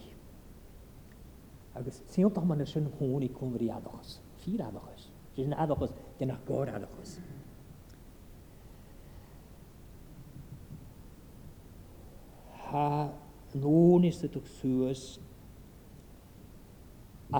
[1.74, 4.20] Agus sy'n dach ma'n sy'n hwn i cofr i adachos.
[4.44, 5.08] Fyr adachos.
[5.34, 7.18] Sy'n adachos gen i'ch gor adachos.
[12.74, 12.82] ha
[13.62, 15.00] nôn is ydych sŵs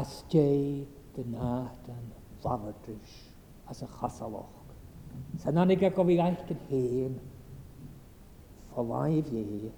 [0.01, 0.67] as jay
[1.17, 2.05] dy naht yn
[2.43, 3.15] fawrdrys
[3.73, 4.53] as y chasaloch.
[5.43, 7.17] Sa'n anig a o fi gaeth yn hen
[8.75, 9.73] folaif ie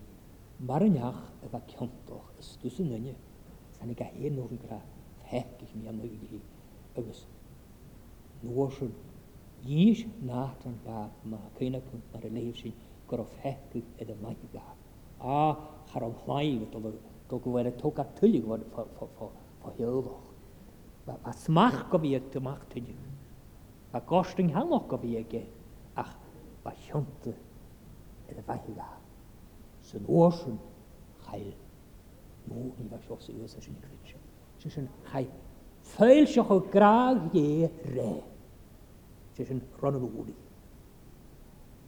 [0.71, 3.17] marynach efo cyntoch ystws yn ynyn
[3.77, 4.79] Sa'n anig a hen yn gra
[5.25, 6.41] ffegich mi am o'i
[7.01, 7.25] agos
[8.45, 8.93] nôsyn
[9.83, 12.77] Ys naht yn gaf ma yn ar y leif sy'n
[13.09, 14.76] gorau ffegich edrych mae'n gaf
[15.21, 15.55] a
[15.91, 16.83] har om hmaivet och
[17.29, 19.29] då går det toka tullig vad för för för
[19.63, 20.17] för hövor.
[21.05, 22.95] Vad vad smach kom jag till makt till.
[23.93, 25.47] Vad kosting han och kom jag.
[25.95, 26.09] Ach,
[26.63, 27.23] vad skönt.
[28.29, 28.89] Det var hela.
[29.83, 30.59] Så norsen
[31.27, 31.55] heil.
[32.45, 34.17] Nu i vad jag så är så schön kritsche.
[34.59, 35.27] Så schön heil.
[35.83, 38.15] Feil sig och grag ge re.
[39.37, 40.35] Så schön ronen odi.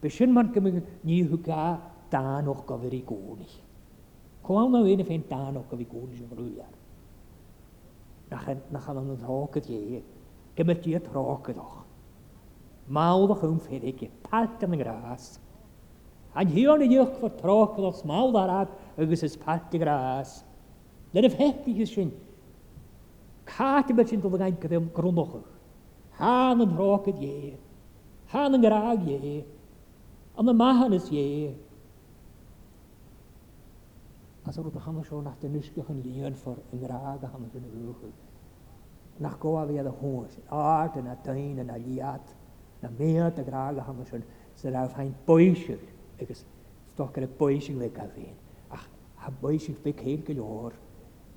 [0.01, 1.77] Besinn man kemig ni huga
[2.13, 3.47] dan o'ch gofyr i gwni.
[4.45, 6.71] Cwawn na wyn y dan o'ch gofyr i gwni sy'n rwyar.
[8.33, 10.01] Nach yn yn rhog yd ie,
[10.57, 11.77] gymryd i at rhog ydoch.
[12.95, 15.35] Mawdd o'ch yw'n ffedig i, pat yn y gras.
[16.39, 20.39] A'n hion i ddioch fod troch fydd o'ch mawdd arag, agos ys pat y gras.
[21.13, 22.11] Nid y feth i chi'n sy'n,
[23.49, 25.37] cat y beth sy'n dod yn gael gyda'n grwnwch.
[26.21, 27.55] Han yn rhog yd ie,
[28.33, 29.37] han yn graag ie,
[30.39, 31.53] ond y mahan ys ie,
[34.49, 37.67] Chas o'r bacham sio nach dyn nysgych yn lian ffwr yn rhaag a hamas yn
[37.69, 38.05] y rwch.
[39.21, 42.31] Na goa fi ad hwn, sy'n ard yna dyn yna a liad,
[42.81, 44.23] na mead ag rhaag a hamas yn
[44.57, 45.83] sy'n rhaid hain bwysig,
[46.23, 46.41] agos
[46.95, 48.33] stoch gyda bwysig le gafin.
[48.73, 48.87] Ach,
[49.29, 50.79] a bwysig fe ceil gyl o'r,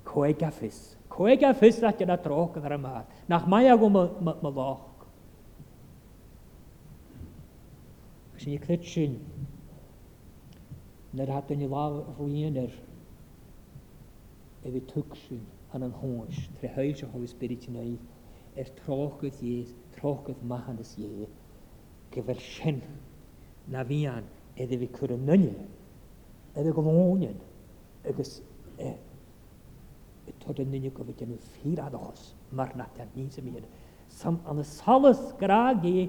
[0.08, 0.78] coeg a ffys.
[1.12, 3.10] Coeg a ffys rhaid yna troch yn yr rhamad.
[3.28, 4.86] na ch mae agw ma ddoch.
[8.40, 9.18] Sy'n i clyd sy'n,
[11.12, 12.70] Nyr hatyn i laf yn yr
[14.64, 15.40] e vi tuksin
[15.72, 17.98] han an hóis, tre heil se hovi spiritinai,
[18.56, 21.26] er trókuð jés, trókuð mahandes ie
[22.14, 22.82] gyfer sien
[23.72, 24.24] na vian,
[24.56, 25.64] eða vi kura nönje,
[26.54, 27.38] eða gomónin,
[28.04, 28.40] agos
[28.78, 28.88] e,
[30.28, 32.22] e tóta nönje gofi genu fýra adochos,
[32.54, 33.96] mar nattan nýsa mýr, er.
[34.08, 36.08] sam anna salas gragi,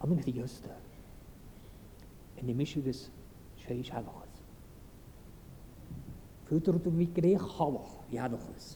[0.00, 0.72] anna gði jösta,
[2.38, 3.08] en í misjugus,
[3.58, 4.27] sjö í sjádochos.
[6.48, 7.84] Fyturdu mi gré chawa
[8.16, 8.66] iadachos.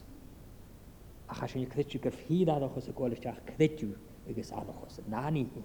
[1.29, 3.87] A chas yn credu gyr ffyd adachos y gwelwtiach credu
[4.29, 4.99] agos adachos.
[5.09, 5.63] Na ni hi.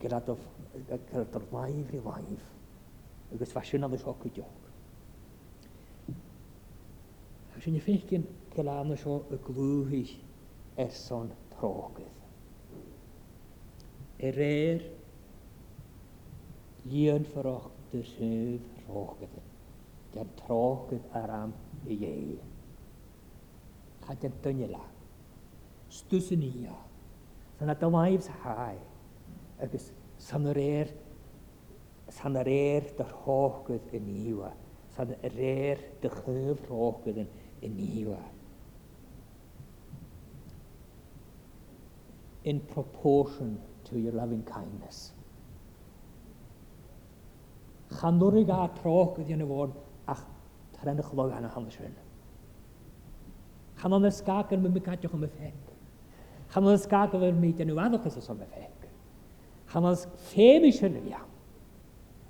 [0.00, 0.40] Gyradof
[0.88, 2.46] gyradof laif i laif.
[3.34, 4.56] Agos fasiwn adachos o gwydiog.
[7.52, 8.24] Chas yn y ffeicyn
[8.56, 10.04] gylan o y glwhi
[10.88, 12.20] eson trogydd.
[14.30, 14.88] Yr er
[17.02, 19.30] Ian fyrwch dy sydd tråkigt.
[20.12, 21.52] Det tråkigt är han
[21.88, 22.38] ihjäl.
[24.06, 24.80] Katten tunnela.
[25.88, 26.74] Stussenia.
[27.58, 28.78] Sen att de vibes haj.
[29.60, 29.80] Och
[30.18, 30.88] sanarer
[32.08, 34.52] sanarer de tråkigt i niva.
[34.96, 37.28] Sanarer de sjöv tråkigt
[37.60, 38.16] i niva.
[42.44, 45.12] In proportion to your loving kindness.
[48.00, 49.74] Chanwrig a troch ydy yn y fod
[50.12, 50.22] ach
[50.76, 51.94] taren y chlog anna hanes rhan.
[53.82, 55.58] Chanon ys gag yn mynd gadioch am y ffeg.
[56.54, 58.88] Chanon ys gag yn mynd i'n yw addoch ys ys am y ffeg.
[59.74, 61.22] Chanon ys ffem ys e'r yn e'r y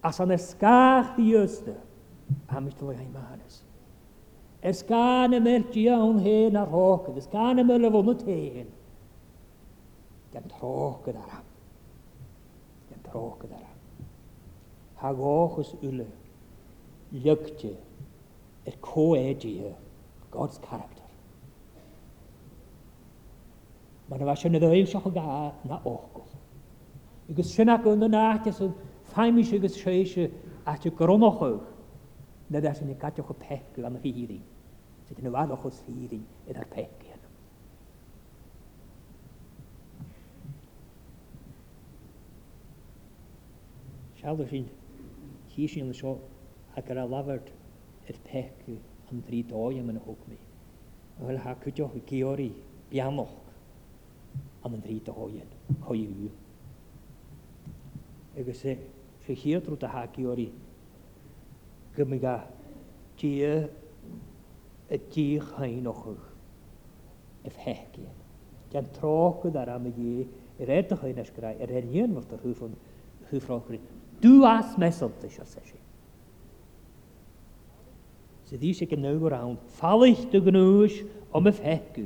[0.03, 1.77] As an ys gag di ysta
[2.59, 3.61] am ys tolwg hain mahanes.
[4.66, 8.20] Ys gan y mergi awn hen ar hoch, ys gan y mynd y fwn y
[8.25, 8.70] tein.
[10.35, 11.53] Gan troch gyda'r am.
[12.90, 13.72] Gan troch gyda'r am.
[15.03, 16.07] Hagochus Ulle,
[17.11, 17.77] Jökte,
[18.67, 19.75] et er Koedia,
[20.31, 21.03] God's character.
[24.12, 25.25] Mae'n efo sy'n edrych eisiau ga
[25.67, 26.29] na ochgol.
[27.33, 28.71] Ygys sy'n ac yn y nath ysyn
[29.11, 31.59] ffaimis ygys sy'n eisiau at y gronochwch
[32.55, 34.38] na ddau sy'n ei gadioch o pec am hiri.
[35.09, 37.27] Sydd yn yfadoch o hiri edrych pec yn.
[44.23, 44.69] Sialwch sy'n
[45.55, 46.12] hí sin seo
[46.79, 47.49] a gur a labhart
[48.12, 48.75] ar pechu
[49.11, 49.41] an trí
[49.81, 50.37] am an hogmi.
[51.21, 52.51] bhfuil ha cuideoch géorí
[52.91, 53.35] beamach
[54.65, 55.47] am an trí dóin
[55.87, 56.31] choú.
[58.38, 58.79] Agus sé e,
[59.27, 60.49] sé hiadrú a haíorí
[61.97, 62.37] go
[63.19, 63.69] tí a
[65.12, 66.25] dí chainochuch
[67.45, 68.09] i hecin.
[68.73, 70.27] Dean trochud ar am a dhé
[70.61, 72.73] i réitechain a gra ar réon mar ar thuúfan
[73.29, 73.81] thuúfráchrí
[74.23, 75.79] Du as mesod, dy sio sesi.
[78.47, 81.01] Sydd eisiau gynnwyr rawn, ffalaeth dy gynnwys
[81.35, 82.05] o y ffegw,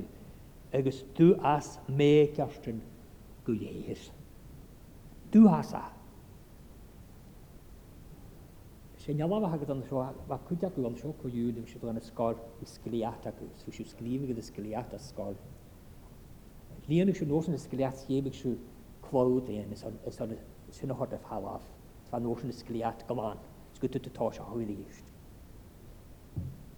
[0.78, 2.06] agos du as me
[2.38, 2.78] gyrstyn
[3.48, 4.00] gwyleir.
[5.34, 5.82] Du as a.
[9.04, 10.00] Sy'n iawn a hagyd yn sio,
[10.30, 14.32] fa cwydiad lom sio cwydiad yn sio yn ysgol i sgiliat ac sŵ sio sglifig
[14.32, 15.36] yn ysgiliat ysgol.
[16.88, 18.56] Lian yw sio nos yn ysgiliat sgifig sio
[19.10, 20.38] clywed yn ysgol
[20.80, 21.74] sy'n hod y ffalaf.
[22.10, 23.38] Tá nóisian is sgliaat goán
[23.78, 25.04] tos tá hwyl i líist.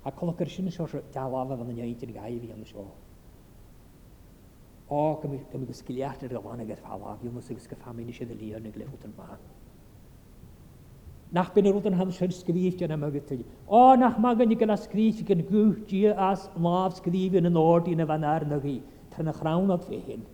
[0.04, 2.86] A chogur sin seo teáha an neidir gaihí an seo.
[4.88, 9.12] Á go go sgliaat ar ysgol gur fáhí mu agus go famíní sé líonna yn
[9.18, 9.28] má.
[11.30, 13.44] Nach bin rút an han sin sgríte an amgurtil.
[13.68, 18.06] Á nach gen i gyda a scríte gwych gútí as máb scríbn an ódí na
[18.06, 20.24] bhanar na í tar na chránna fé hin.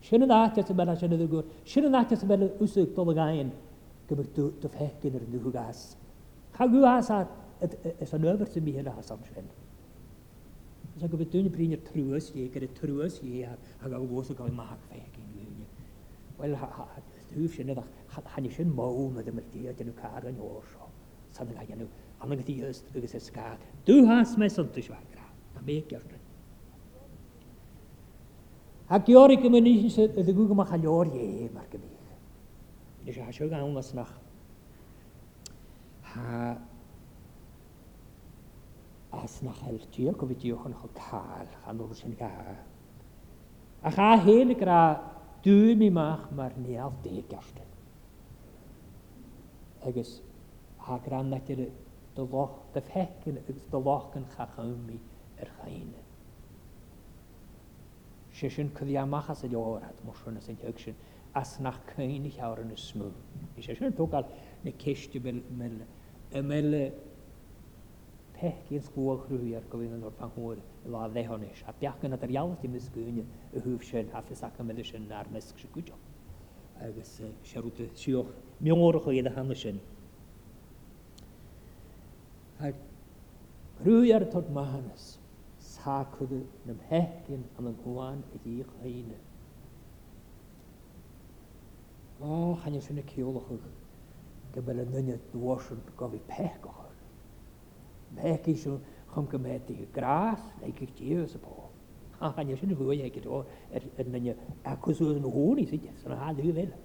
[0.00, 3.52] Sinna dáte sem bena sinna gur, sinna dáte sem bena úsú dola gain
[4.10, 5.80] gymertu dy ffegyn yr nhw gas.
[6.60, 7.28] yw as ar
[8.06, 9.46] ys yn yfyr sy'n mi hyn a hasam sy'n.
[10.98, 13.44] Ys yn gyfyd dwi'n brin i'r trwys ie, gyda trwys ie,
[13.80, 15.16] a gael gwrs o gael mag ffegyn
[16.40, 16.54] Wel,
[17.32, 20.86] dwi'n sy'n ydych, hann eisiau'n mawn o dymrdi a dyn nhw car yn orsio.
[21.36, 21.88] Sa'n yng Nghymru,
[22.24, 23.48] am yng Nghymru dwi'n ygys ysga.
[23.86, 26.16] Dwi'n has mae siwag fagra, a me gyrdd.
[28.90, 31.98] A giorig yma gymryd ni y ddygwg gymryd chalior ie, mae'r gymryd.
[33.04, 34.12] Dys a hasio gawn was nach.
[36.02, 36.56] Ha
[39.12, 42.58] as nach heltio go fidiwch yn chol cael chan o'r sy'n gael.
[43.84, 44.78] A cha hyn y gra
[45.46, 47.70] dŵm i mach mae'r neal deg arstyn.
[49.88, 50.12] Agus
[50.84, 51.00] ha
[51.32, 51.64] nad yw'r
[52.18, 55.00] gyda dy ffec yn ffecyn agus dy loch yn chachawmi
[55.40, 55.92] yr chain.
[58.40, 60.94] Sysyn cyddi as ydi o'r diorad, mwysyn as y diorad,
[61.34, 63.04] as nach kein ich auch eine smu
[63.56, 64.24] ich ja schön tokal
[64.64, 65.76] ne kesht bel mel
[66.40, 66.92] emel
[68.34, 70.56] peh kin skuo kruier ko in nor pan hor
[70.94, 73.18] la de honish a piak na der yalti mis gun
[73.54, 75.94] a schön haf es ak mel schön nar mes gschukjo
[76.86, 78.26] ages sharut sio
[78.60, 79.78] mi ngor kho yeda han schön
[82.58, 82.70] ha
[83.80, 85.18] kruier tot mahanes
[85.70, 86.32] sakud
[86.66, 89.04] nem hekin an an huan ich ich
[92.22, 93.56] Ó, chaine sinna ceolalacha
[94.54, 98.16] go bheile nunne dúisiú go bhí pech go chuir.
[98.16, 98.76] Bheí sin
[99.14, 102.34] chum go métaí grás le tíh sa pá.
[102.34, 106.76] Chaine sinna bhuaige go ar nunne acusú an hóí si san háú bhéile.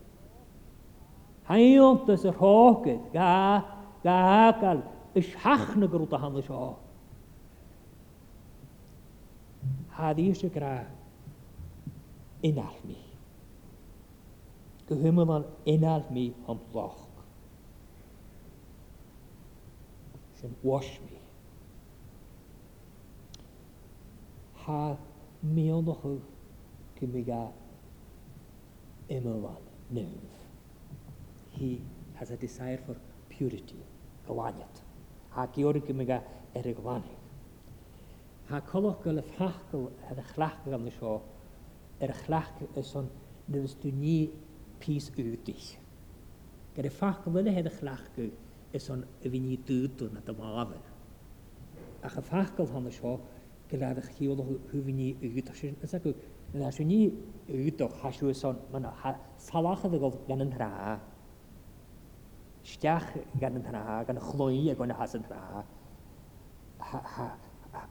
[1.50, 3.62] Haiontas a rágad ga
[4.04, 4.84] gaáil
[5.16, 6.76] is seachna goúta hana seá.
[9.98, 10.88] Hadí se gra
[12.42, 13.05] inarmi
[14.88, 16.98] go himmel an inad mi an blach.
[20.40, 21.18] Sin wash mi.
[24.64, 24.96] Ha
[25.44, 26.20] mi anachú
[27.00, 27.48] go mi ga
[29.10, 29.58] immelwan
[31.52, 31.82] He
[32.16, 32.96] has a desire for
[33.30, 33.82] purity,
[34.28, 34.82] gwaniat.
[35.32, 36.20] Ha giorg mi ga
[36.56, 37.10] erig wanig.
[38.50, 40.98] Ha colwch gael y ffachgol yn y chlachgol am er
[42.06, 43.06] yr chlach ys o'n
[43.50, 44.18] nid ys ni
[44.86, 45.66] pís útich.
[46.76, 47.74] Gyda ffac ffach fyna hedd y
[48.16, 48.26] gyw,
[48.78, 50.84] ys o'n yfyn i dŵdwn at y mafyn.
[52.06, 53.16] Ac y ffachgol hwnnw sio,
[53.72, 55.50] gyda'r eich chiol o hwfyn i yd.
[55.56, 56.12] Ys gyw,
[56.56, 57.00] yn asw ni
[57.72, 58.92] yd o'ch hasw ys o'n mynd
[59.48, 60.70] salach ydy ddigol gan yn hra.
[62.76, 63.10] Stiach
[63.42, 65.64] gan yn hra, gan y chloi ag o'n has yn hra.
[66.84, 67.30] Nad o'n ha, ha,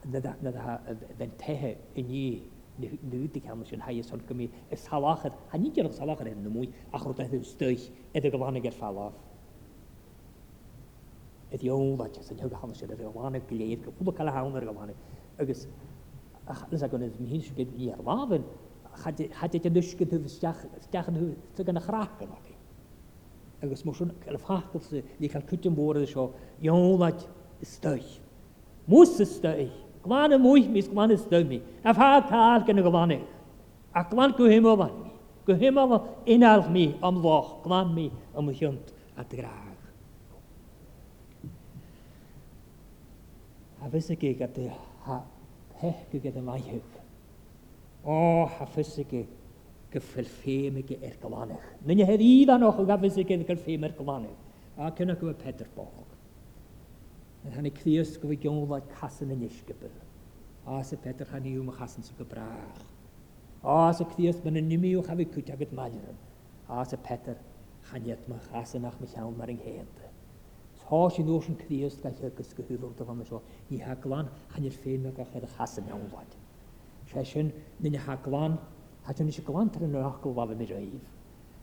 [0.05, 5.77] ha, ha, ha, ha, ha, nŵdig hamas yn hais o'n gymi y salachar, a nid
[5.79, 7.85] yw'r salachar yn mwy, a chrwyd eithaf yn stych,
[8.17, 9.15] edrych gyfannig ar falaf.
[11.55, 14.65] Ydy o'n dda ches yn hygg hamas yn edrych gyfannig gilydd, gyfwyd cael hawn ar
[14.67, 15.05] gyfannig.
[15.43, 15.65] Agus,
[16.73, 18.43] nes ag o'n edrych mi'n sgyd ni ar lafyn,
[19.05, 22.57] had eich yn ysgyd hwf stiach yn hwf, sy'n gan achrach yn o'i.
[23.63, 26.29] Agus mwysyn, cael ffachgol sy'n cael cwtyn bwrdd sio,
[26.67, 27.13] iawn dda
[27.71, 28.17] stych.
[28.91, 29.84] Mwys stych.
[30.05, 31.59] Gwan y mwy mis gwan y stygmi.
[31.83, 33.23] A pha tal gan y gwanig.
[33.95, 35.11] A gwan o fan mi.
[35.47, 37.63] o fan unal mi am loch.
[37.63, 39.63] Gwan mi am wyhiont a drag.
[43.85, 44.69] A fysig i gyda
[45.05, 45.17] ha
[45.81, 46.85] hech gyda mai hyf.
[48.05, 49.29] O, ha fys y gig
[49.93, 51.65] gyffil ffemig i'r gwanig.
[51.85, 54.51] Nyn i hedd iddan o'ch o gafys i gyda'r gyffil ffemig i'r gwanig.
[54.77, 56.04] A cynnig yw y Pedr Bog
[57.53, 59.91] hannig clíos go bhí gionla casan in isgabir.
[60.65, 62.79] Os y Peter yw mae casyn sy'n gybrach.
[63.61, 66.17] Os y clíos mae'n nimi yw chafi cwyt ag ydmaen.
[66.73, 67.37] Os y Peter
[67.91, 70.01] haniad mae casyn ach mae llawn mar yng nghedd.
[70.85, 73.41] Tá sin nó an críos ga agus go sio.
[73.71, 76.35] Ni haglan í haláán chanir gael go chéad a chasan anhhaid.
[77.09, 78.59] Se ni nina haláán
[79.07, 81.01] hatún sé goántar an nuachilhha mé raomh.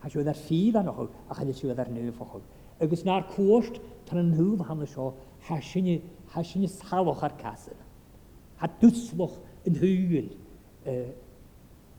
[0.03, 2.41] Tá siú ar fi an a chuil a chaile siú ar nufachu.
[2.83, 3.77] Ygwys na'r cwrt,
[4.09, 5.13] tan yn nhúil hana seo
[5.49, 6.01] حاشني
[6.33, 7.73] حاشني صحاوة كاسر
[8.59, 10.29] حتسبخ إن هيل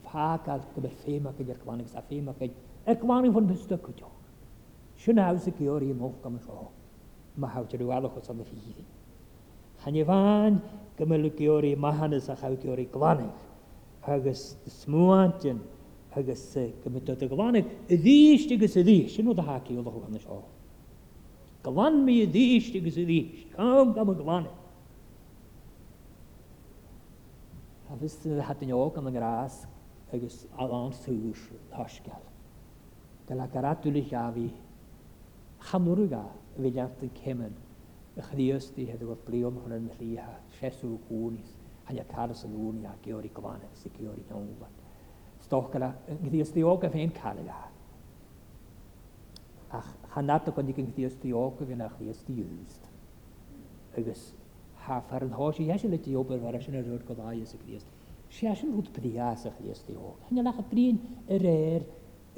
[0.04, 2.52] فاك أكبر فيما كي إركواني بس فيما كي
[2.88, 4.08] إركواني فن بستك جو
[4.98, 6.54] شنو هاوس كيوري موف كم شو
[7.38, 8.84] ما هاو تدو على خصم فيه
[9.86, 10.60] هنيفان
[11.00, 13.30] كمل كيوري ما هنس هاو كيوري كواني
[14.04, 15.58] هاجس سموانتن
[16.14, 20.40] هاجس كمتو تكواني اذيش تجس اذيش شنو دهاكي الله والله هو شو
[21.64, 24.50] Glan mi y ydysg ag ydysg, Cam gam y glan.
[27.88, 29.62] A fys yn ddhat yn iog y gras
[30.14, 32.20] agos alon sŵr thosgal.
[33.30, 34.50] Gael ac aradwyl eich afi
[35.70, 37.56] chanwrga a fyddiant yn cemen,
[38.20, 41.56] y chdios di hedw o'r bliwm hwn yn lli ha, siesw gwnis,
[41.88, 44.82] hanya caras yn gwni a geori glan, si geori nionglad.
[45.48, 45.88] Stoch gael,
[46.28, 47.73] gdios di og a fe'n cael eich gael
[49.78, 52.86] ach chanat ag annig yn gdios di og yn ach ies di ywst.
[53.98, 54.22] Agus
[54.86, 57.62] ha far yn hos i eisiau le di ober far eisiau rwy'r goddau ys y
[57.64, 57.86] gdios.
[58.34, 60.20] Si eisiau rwyd brias ach ies di og.
[60.30, 61.86] Hynny lach y brin yr er,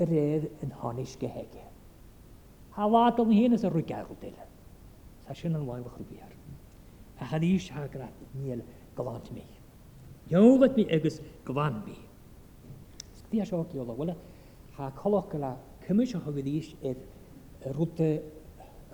[0.05, 1.63] yr er yn honis gehege.
[2.77, 4.39] Ha lad o'n hyn ys y rwygael dyl.
[5.27, 6.31] Sa sy'n yn wael o'ch rwybiar.
[7.19, 8.61] A chan eich ha grat niel
[8.97, 9.43] glant mi.
[10.31, 11.97] Iawlat mi agus glan mi.
[13.19, 13.99] Sgdi eisiau o'r giolog.
[13.99, 14.15] Wala,
[14.79, 15.51] ha colog gyda
[15.85, 17.03] cymysio hwgyd eich eich
[17.65, 18.19] y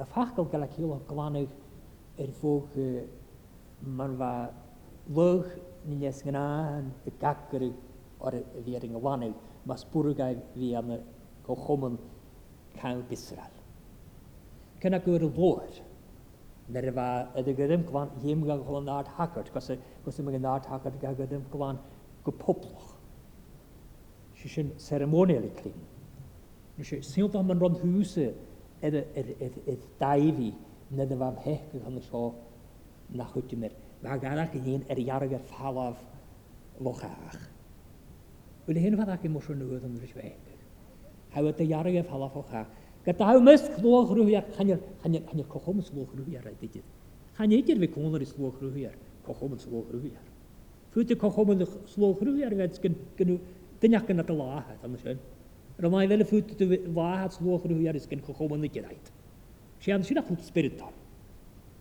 [0.09, 1.49] ffachgol gael ac hilo glanag
[2.19, 2.69] er fog
[3.99, 4.31] man fa
[5.15, 5.45] log
[5.87, 6.43] ni nes gna
[6.79, 7.65] yn de gagr
[8.19, 8.31] or
[8.65, 9.33] vi er glanag
[9.65, 10.87] mas purga vi am
[11.43, 11.97] go khommen
[12.79, 13.57] kan Israel
[14.79, 15.67] kana gur vor
[16.69, 19.67] der va de gedem kwan him ga hol nat hakkert kos
[20.05, 21.77] kos mig nat hakkert ga gedem kwan
[22.21, 22.87] Si poploch
[24.35, 25.77] seremoniol ceremonially clyn.
[26.77, 28.29] Nysio, sy'n o'n man rhan hwysau
[28.81, 29.03] er, er,
[29.39, 30.53] er, er daifi
[30.91, 32.21] na na fam hech yn hynny sio
[33.15, 33.73] na chwytymer.
[34.03, 35.97] Mae ganach yn un er iarag ar falaf
[36.81, 37.37] lochach.
[38.67, 40.65] Wel hyn fath ac yn mwysio nhw yn rhywbeth.
[41.35, 42.73] Hawyd y iarag ar falaf lochach.
[43.05, 46.85] Gyda hw mys clwch rhwyr, chanir cochwm slwch rhwyr a dydydd.
[47.37, 48.93] Chanir fi cwnlar i slwch rhwyr,
[49.27, 50.19] cochwm yn slwch rhwyr.
[50.93, 52.69] Fwyt y cochwm yn slwch rhwyr,
[53.17, 53.37] gynnu
[53.81, 55.17] dynach yn adalahat, am y
[55.79, 56.49] Ромай вел фут
[56.95, 59.11] ваат слохру ярискен хохоман кирайт.
[59.81, 60.87] Шиан шира ha ma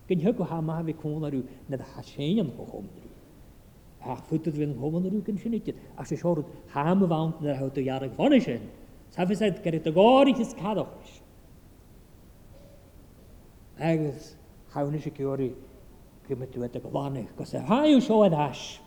[0.09, 2.89] Ген хеку хама ви конару над хашенен хохомру.
[4.05, 5.77] А футт вен хохомру ген шиникет.
[5.97, 8.61] А се шорут хама ваунт на хото яра гвонишен.
[9.11, 11.21] Сафисайт гэрэтэ гори хис кадохш.
[13.79, 14.37] Агс
[14.73, 15.55] хавниши киори
[16.29, 18.81] кемэтвэтэ гваны косе хаю шоэдаш.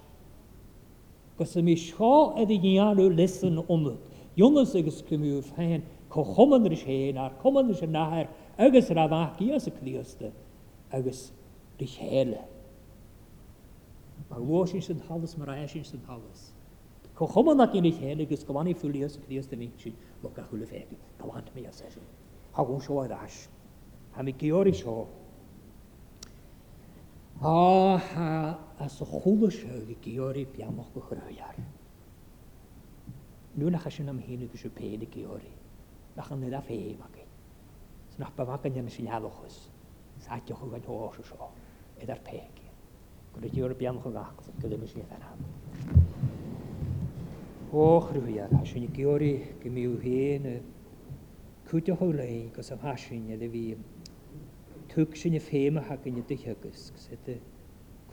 [1.37, 3.99] Косе ми шо эди гиану лисэн умут.
[4.35, 8.27] Jonas agus cumúh féin chu choman is héin ar cuman is an náthir
[8.65, 10.31] agus rahaí as a clíosta
[10.99, 11.19] agus
[11.81, 12.41] ri chéile.
[14.31, 16.41] Mar bhsin sin hallas mar éisisin san hallas.
[17.19, 21.53] Cho chomanach in chéile agus gohhaí fuíos clíosta mí sin mo a thula féige gohhaint
[21.59, 21.85] mé sé.
[22.57, 23.37] Thún seo ais.
[24.15, 24.97] Ha mi georí seo.
[27.39, 31.53] Á a sa chola seo go georí beamach go chuhear
[33.55, 35.51] nu nach sin am héine go sepéna géorí
[36.17, 37.15] nach an a fé ag.
[38.13, 39.69] S nach ba gan dhéanana sin healachas
[40.19, 41.51] sáte chu gan háá seo
[42.01, 42.67] idir péigi.
[43.33, 45.39] Go a dúor bean chu gachas go me sin an ham.
[47.71, 50.59] Óchhrúar a sinna georí go miú héana
[51.69, 53.77] cúte thu leon go sam hasisiúne le bhí
[54.89, 57.37] tu sinna féimethe gonne duthegus sé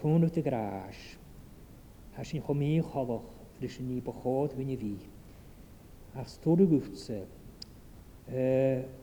[0.02, 1.16] cónú a gráis
[2.14, 3.22] Tá sin chomíí choch
[3.60, 4.96] leis sin ní beád vinne bhí
[6.18, 7.20] as stóru gútsa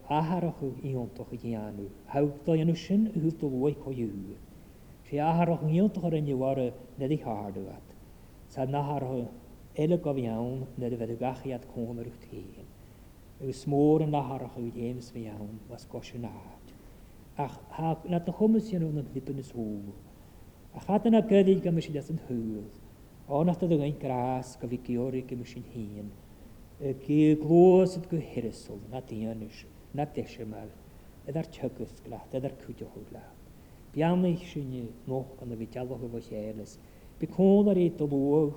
[0.09, 1.85] áharachú íontach a dhéanú.
[2.11, 4.35] Hagdá anú sin hútó bhoi có dhéú.
[5.09, 7.85] Sé áharach íontach ar inniuhara na dí at.
[8.49, 9.27] Sa náhartha
[9.75, 12.65] eile iawn bheann na a bheith gachiad cónarúcht héin.
[13.41, 16.65] Agus smór an náharach ú déims bheann was goisiú náhat.
[17.37, 17.57] Ach
[18.09, 19.79] na a chumas anú na lipan is hú.
[20.75, 22.63] A chatan a gyrdig go an húil.
[23.29, 25.45] Ánachta a gain grás go bhí georig go me
[26.79, 29.61] gy glósad go hirisol na dhéanúis
[29.97, 30.69] na deise mar
[31.27, 33.33] ad ar tugus glaat ad ar cúteú glaat.
[33.95, 36.75] Biannaich sinne noch an a bhí dealcha bh chélas,
[37.19, 37.73] Bi cóna na
[38.05, 38.53] beú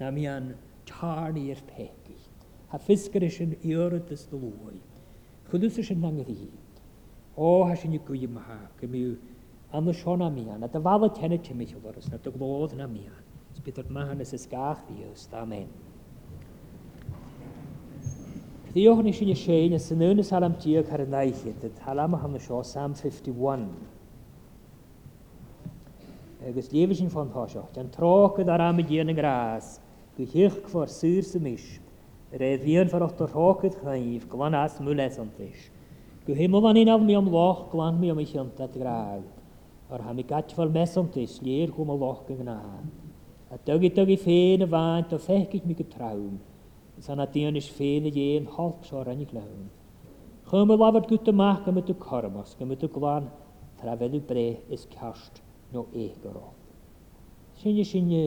[0.00, 0.54] na mían
[0.84, 2.05] tarnaí peth
[2.68, 4.74] ha fiskerishin iöret is de loi.
[5.50, 6.36] Chudusishin nangri.
[7.36, 9.14] O ha sin i gwy maha, gymiw
[9.72, 12.32] an y sion am ian, a dy fal y tenet ti mich olorys, na dy
[12.34, 13.22] glodd na mian.
[13.56, 15.68] Sbydd mahan ys ysgach ddiws, amen.
[18.70, 21.68] Ddiolch ni sy'n ysiein ys yn yn y salam diog ar y naill i, y
[21.78, 23.62] talam o hamna sio, Sam 51.
[26.50, 29.78] Agus lefys yn ffond hosio, dy'n troch gyda'r am y dyn yn gras,
[30.18, 31.85] gwychych gfor syr sy'n eisiau.
[32.34, 35.68] Revion for otter hoket chaif, glan as on antish.
[36.26, 39.22] Gu himmel an un af mi am loch, glan mi am ich ant at graag.
[39.88, 42.58] Ar ha mi gat fel mes on antish, lier gum o loch gna.
[43.52, 46.38] A dugi dugi fein a vaint, a fechig mi getraum.
[46.98, 49.70] San a dion is fein a jeen halk sor an i glawn.
[50.48, 50.50] glaun.
[50.66, 53.30] Chum a lafad gut amach gymryd y cormas, gymryd y glan,
[53.80, 55.40] trafel y bre is cast
[55.72, 56.48] no eich egoro.
[57.62, 58.24] Sinne sinne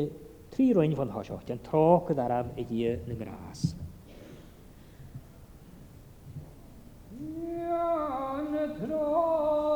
[0.52, 3.68] tri roi'n fan hosio, yn troch gyda'r am y gyd yn y gras.
[8.50, 9.69] 면 들어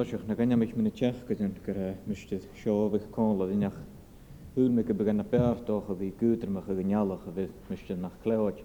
[0.00, 1.76] dáiseach na gannne meich mina teach goin gur
[2.06, 3.76] muiste seohh cála dneach
[4.56, 8.62] úme go began na beartach a bhí gútarmach a gnealach a bheith muiste nach léid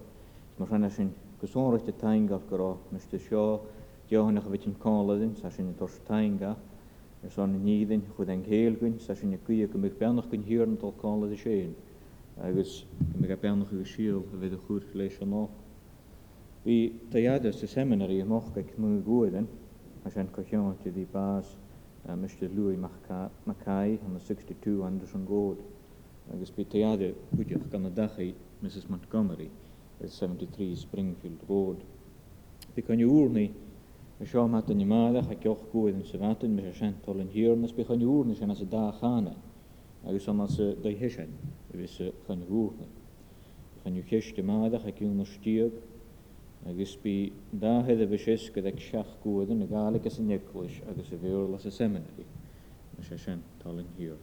[0.58, 1.12] mar chena sin
[1.42, 3.60] gosáirte taingah gorá muiste seo
[4.10, 6.54] dehanach a bhit an cáladin sa sin tos tainga
[7.24, 10.42] ar san na nídin chud an gut sa sin na cuí go mé benach gon
[10.48, 11.74] hirann tal cála a séin
[12.40, 12.86] agus
[13.20, 15.46] mé a benach go síal a bheith a chuúr leis an ná.
[16.66, 19.00] Bhí taiadas sa seminarí amach go mú
[20.12, 21.46] sy'n Koshion o'n the bars,
[22.08, 22.48] uh, Mr.
[22.54, 25.58] Louis Mackay on the 62 Anderson Road.
[26.32, 28.88] Agus Petriade, Pwydiwch dachau Mrs.
[28.88, 29.48] Montgomery,
[30.02, 31.82] at 73 Springfield Road.
[32.76, 33.44] Bychan ŵr ni,
[34.18, 37.54] y sio mat yn ymadach ac iwch gwyd yn syfatyn, mis asian tol yn hir,
[37.56, 39.34] nes bychan i wrni sy'n as y da chana,
[40.06, 41.30] agos o'n as y dau hesian,
[41.70, 42.88] y fes y chan i wrni.
[43.76, 45.78] Bychan i'w chesh dymadach ac iw'n ysdiog,
[46.68, 51.16] agus bí dáhead a bhis go ag seach cuaan na gálagus an neclis agus a
[51.22, 52.26] bhéir las a seminarí
[52.96, 54.16] na sé sin taling hir.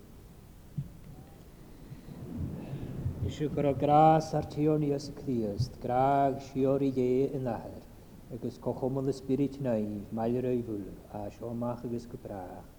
[3.27, 7.81] Isú gur grás artíoníos críost, graag siorí dé in nahair,
[8.33, 12.72] agus cochomol na spirit naí, mailir a bhúil, a seomach agus go braach.